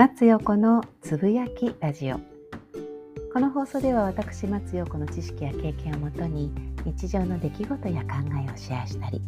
[0.00, 2.18] 松陽子のつぶやきラジオ。
[3.34, 6.50] この放送では私松陽子の知識や経験をもとに
[6.86, 8.08] 日常の出来事や考
[8.48, 9.20] えをシェアしたり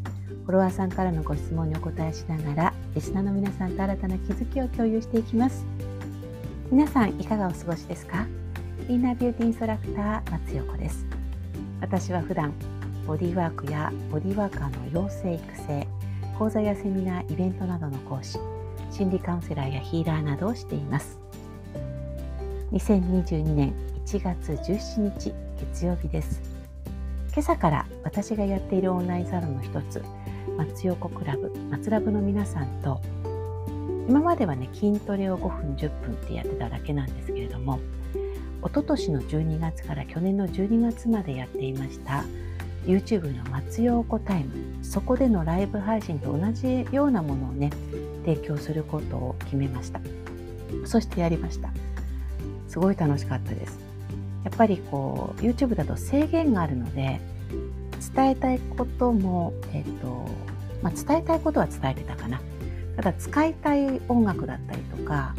[0.46, 5.66] フォロワーさんからのご質問にお答えしながらリスナーの皆さんと新たな気づきを共有していきます。
[6.70, 8.26] 皆さんいかがお過ごしですか？
[8.88, 11.04] インナービューティーインストラクター松陽子です。
[11.82, 12.50] 私は普段
[13.06, 15.86] ボディワークやボディワーカーの養成育成
[16.38, 18.38] 講座やセミナーイベントなどの講師。
[18.92, 21.18] 心理カウンセラーやヒーラーなどをしています。
[22.72, 23.74] 2022年
[24.04, 26.40] 1月17日月曜日です。
[27.32, 30.04] 今朝から私がやっているオンラインサロンの一つ
[30.58, 33.00] 松横クラブ松ラブの皆さんと
[34.06, 37.80] 今まではね筋トレを5分10分ってやってただけなんですけれども
[38.62, 42.24] 一昨年の12月から去年の12月までやっていました
[42.86, 47.70] YouTube の松陽子タイムそこでのライブ配信と同じようなものをね
[48.24, 50.00] 提供することを決めました。
[50.84, 51.70] そしてやりました。
[52.68, 53.78] すごい楽しかったです。
[54.44, 57.20] やっぱりこう YouTube だと制限があるので
[58.14, 60.26] 伝えたいことも、えっ、と
[60.82, 62.40] まあ、伝えたいことは伝えてたかな。
[62.96, 65.34] ただ使いたい音楽だったりとか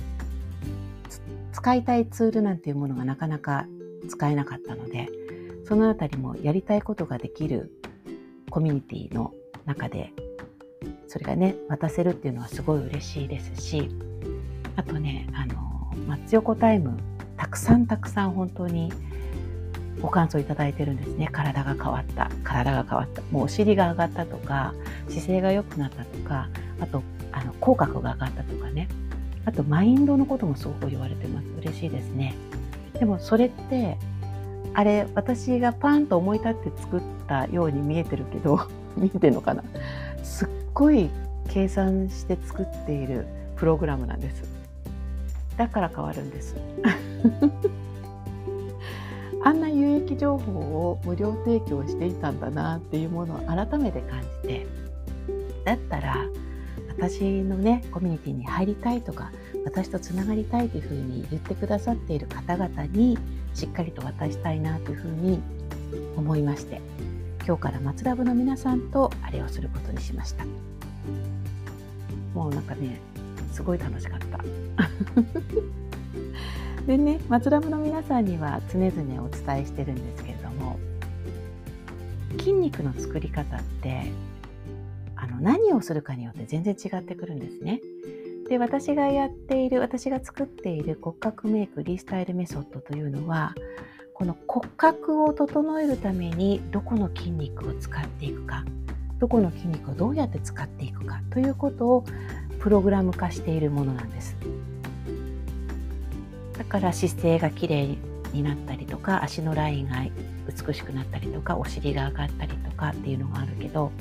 [1.52, 3.67] 使いたいツールなんていうものがなかなか
[4.09, 5.08] 使えなかったので
[5.66, 7.72] そのあたりもやりたいことができる
[8.50, 9.33] コミュニティの
[9.66, 10.11] 中で
[11.08, 13.89] それがね渡せるっていうのはすごい嬉しいですし
[14.75, 16.97] あとねあの松横タイム
[17.38, 18.92] たくさんたくさん本当に
[20.02, 21.30] ご感想いただいてるんですね。
[21.31, 23.22] 体が変わった体が変わった。
[23.31, 24.73] もうお尻が上がったとか
[25.08, 26.50] 姿勢が良くなったとか
[26.81, 28.89] あとあの口角が上がったとかね。
[29.45, 31.48] あとマインドのこともすごく言われてます。
[31.58, 32.36] 嬉しいですね。
[33.00, 33.98] でもそれって
[34.73, 39.64] あれ私がパンと思い立って作ったように見えてるけど 見えてるのかな？
[40.23, 41.09] すっごい
[41.50, 44.44] 計算して作っているプログラムなんです。
[45.58, 46.55] だから変わるんです。
[49.45, 54.66] あんな有益情報を無料提供していたんだなっていうものを改めて感じて。
[55.66, 56.16] だったら
[56.98, 59.31] 私のねコミュニティに入りたいとか
[59.65, 63.17] 私とつながりたいというふうに言ってくださっている方々に
[63.54, 65.42] しっかりと渡したいなというふうに
[66.15, 66.81] 思いまして
[67.45, 70.45] 今日から松ラブの皆さんとあれをすることにしました。
[72.33, 73.02] もうなんかね
[73.52, 74.39] すごい楽しかった。
[76.87, 80.80] でね松ラブの皆さんには常々お伝えしてるんですけれども
[82.39, 84.11] 筋肉の作り方って
[85.43, 87.81] 何をするかによって全然違ってくるんですね。
[88.48, 93.54] で私がやっている私が作っている骨格メイクリスタイルメソッドというのは
[94.14, 98.64] この骨格を整えるためにどこの筋肉を使っていくか
[99.20, 102.05] どこの筋肉をどうやって使っていくかということを
[102.60, 104.36] プログラム化しているものなんです
[106.58, 107.98] だから姿勢がきれい
[108.33, 110.05] になったりとか足のラインが
[110.48, 113.92] 美しくなったりとかお尻が上がったりとかっていうのがあるけど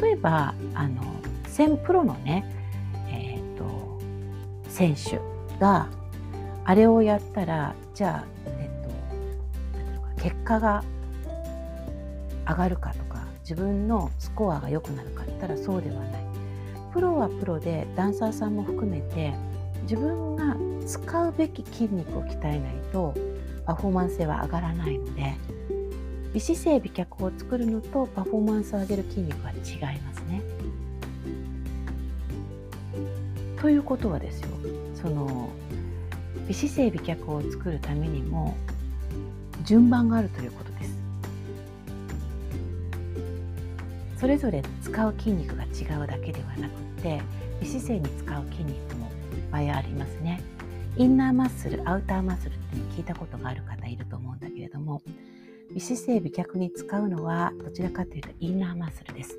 [0.00, 1.02] 例えばあの
[1.84, 2.44] プロのね、
[3.08, 3.98] えーと
[4.68, 5.18] 選手
[5.58, 5.88] が
[6.64, 10.84] あれをやったらじゃあえー、と結果が
[12.46, 16.26] 上がるかとか自分のスコアが良くなるかって言ったらそうではない。
[16.92, 19.34] プロはプロでダンサーさんも含めて
[19.82, 23.14] 自分が使うべき筋肉を鍛えないと
[23.66, 25.34] パフォーマンス性は上がらないので
[26.36, 30.42] 美姿勢美脚を作るのとパフォーマンスを上げる筋肉は違いますね。
[33.58, 34.48] ということはですよ
[34.94, 35.48] その
[36.46, 38.54] 美姿勢美脚を作るためにも
[39.64, 40.98] 順番があるということです
[44.20, 47.22] それぞれ使う筋肉が違うだけではなくて
[47.62, 49.10] 美姿勢に使う筋肉もいっ
[49.50, 50.42] ぱいありますね
[50.98, 55.00] インナーマッスルアウターマッスルって聞いたことがある方いると思うんだけれども
[55.72, 59.38] 美姿勢美脚に使うのはどちらかというとインナーマッスルです。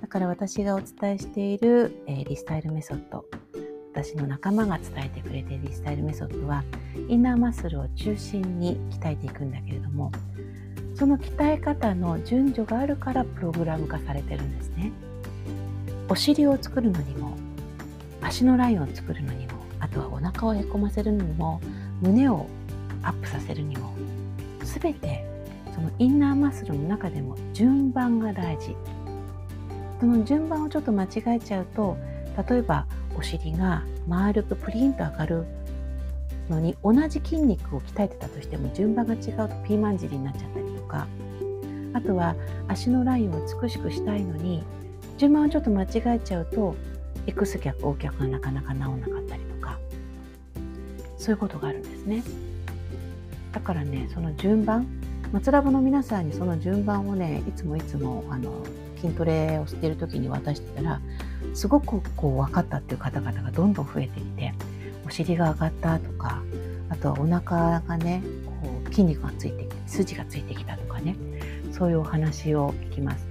[0.00, 3.24] だから私がお伝えしている、えー、リスタイルメソッド
[3.94, 6.64] 私の仲間が伝えてくれているリスタイルメソッドは
[7.08, 10.12] インナーマッスルを中心に鍛えていくんだけれども
[10.94, 14.92] その鍛え方の順序があるからプログラム化されてるんですね。
[16.08, 17.36] お尻を作るのにも
[18.20, 21.60] 足のラインを作るのにもあとはお腹をへこませるのにも
[22.02, 22.46] 胸を
[23.02, 23.94] アップさせるにも
[24.62, 25.33] 全て
[25.74, 28.76] そのインナーマッスルの中でも順番が大事。
[30.00, 31.96] その順番をちょっと間違えちゃうと
[32.48, 32.86] 例えば
[33.16, 35.44] お尻が丸くプリンと上がる
[36.50, 41.06] のに同じ筋肉を鍛えてたとしても順番が違うとピーマン尻になっちゃったりとか。
[41.94, 42.34] あとは
[42.66, 44.64] 足のラインを美しくしたいのに
[45.16, 46.74] 順番をちょっと間違えちゃうと
[47.26, 49.78] X 脚 O 脚がなかなか治んなかったりとか。
[51.16, 52.22] そういうことがあるんですね。
[53.52, 54.86] だからねその順番
[55.34, 58.52] 松ラブの皆さんにその順番をねいつもいつもあの
[59.00, 61.00] 筋トレをしている時に渡してたら
[61.54, 64.54] すごくこう分かったっていう方々がどんどん増えてきて
[65.04, 66.40] お尻が上がったとか
[66.88, 68.22] あとはお腹がね
[68.62, 71.16] こう筋肉がついてきて筋がついてきたとかね
[71.72, 73.26] そういうお話を聞きます。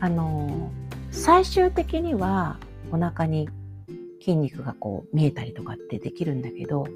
[0.00, 0.70] あの
[1.10, 2.56] 最終的には
[2.90, 3.50] お腹に
[4.18, 6.86] 筋肉がこう見えたりとかってできるんだけど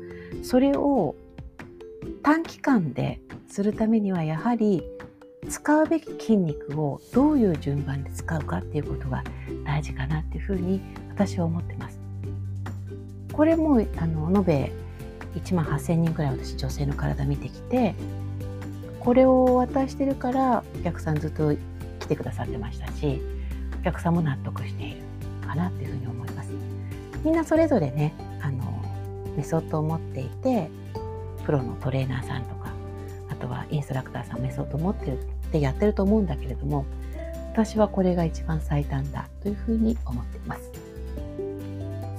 [0.42, 1.16] それを
[2.22, 4.82] 短期間でするためにはやはり
[5.48, 9.24] 使うべき筋肉をどういう順番で使うかっていうことが
[9.64, 11.98] 大事かなっていうふうに私は思ってます。
[13.32, 14.72] これもあの延べ
[15.36, 17.94] 1万8,000人くらい私女性の体見てきて
[18.98, 21.54] これを渡してるからお客さんずっと
[22.00, 23.20] 来てくださってましたし
[23.80, 24.96] お客さんも納得している
[25.46, 26.50] かなっていうふうに思います。
[27.24, 28.82] みんなそれぞれねあの
[29.36, 30.68] メソッドを持っていて
[31.48, 32.74] プロのトレーナーさんとか
[33.30, 36.84] あとはインストラクターさんメソッド持ってるってやってると思うんだけれども
[37.54, 40.70] 私はこれが一番最短だというふうに思っています。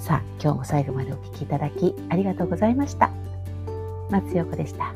[0.00, 3.12] さあ今日も最後までお聴きいただきありがとうございました。
[4.10, 4.92] 松陽子でした。